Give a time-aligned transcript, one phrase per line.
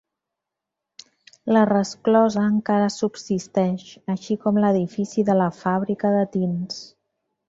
[1.57, 6.81] La resclosa encara subsisteix, així com l'edifici de la fàbrica de tints.